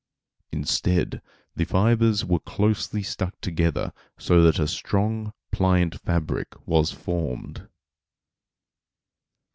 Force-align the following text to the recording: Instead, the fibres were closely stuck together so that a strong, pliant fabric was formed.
Instead, 0.51 1.21
the 1.55 1.63
fibres 1.63 2.25
were 2.25 2.39
closely 2.39 3.03
stuck 3.03 3.39
together 3.39 3.93
so 4.17 4.41
that 4.41 4.57
a 4.57 4.67
strong, 4.67 5.31
pliant 5.51 6.01
fabric 6.01 6.55
was 6.65 6.91
formed. 6.91 7.67